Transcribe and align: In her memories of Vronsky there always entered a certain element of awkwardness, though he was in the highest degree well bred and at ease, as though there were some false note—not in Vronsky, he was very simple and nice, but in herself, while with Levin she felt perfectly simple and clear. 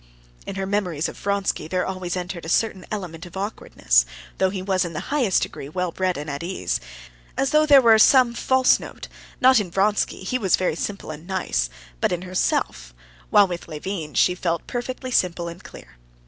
In 0.47 0.55
her 0.55 0.65
memories 0.65 1.07
of 1.07 1.15
Vronsky 1.15 1.67
there 1.67 1.85
always 1.85 2.17
entered 2.17 2.43
a 2.43 2.49
certain 2.49 2.87
element 2.89 3.27
of 3.27 3.37
awkwardness, 3.37 4.03
though 4.39 4.49
he 4.49 4.63
was 4.63 4.83
in 4.83 4.93
the 4.93 4.99
highest 5.13 5.43
degree 5.43 5.69
well 5.69 5.91
bred 5.91 6.17
and 6.17 6.27
at 6.27 6.41
ease, 6.41 6.79
as 7.37 7.51
though 7.51 7.67
there 7.67 7.83
were 7.83 7.99
some 7.99 8.33
false 8.33 8.79
note—not 8.79 9.59
in 9.59 9.69
Vronsky, 9.69 10.23
he 10.23 10.39
was 10.39 10.55
very 10.55 10.75
simple 10.75 11.11
and 11.11 11.27
nice, 11.27 11.69
but 11.99 12.11
in 12.11 12.23
herself, 12.23 12.95
while 13.29 13.47
with 13.47 13.67
Levin 13.67 14.15
she 14.15 14.33
felt 14.33 14.65
perfectly 14.65 15.11
simple 15.11 15.47
and 15.47 15.63
clear. 15.63 15.97